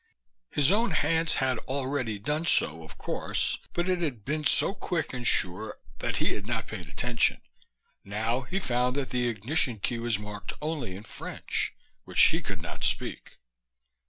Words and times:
His 0.49 0.71
own 0.71 0.89
hands 0.89 1.35
had 1.35 1.59
already 1.67 2.17
done 2.17 2.47
so, 2.47 2.83
of 2.83 2.97
course, 2.97 3.59
but 3.75 3.87
it 3.87 3.99
had 4.01 4.25
been 4.25 4.43
so 4.43 4.73
quick 4.73 5.13
and 5.13 5.27
sure 5.27 5.77
that 5.99 6.17
he 6.17 6.33
had 6.33 6.47
not 6.47 6.65
paid 6.67 6.87
attention; 6.89 7.39
now 8.03 8.39
he 8.41 8.57
found 8.59 8.95
that 8.95 9.11
the 9.11 9.27
ignition 9.27 9.77
key 9.79 9.99
was 9.99 10.17
marked 10.17 10.53
only 10.59 10.95
in 10.95 11.03
French, 11.03 11.73
which 12.03 12.19
he 12.19 12.41
could 12.41 12.63
not 12.63 12.83
speak. 12.83 13.37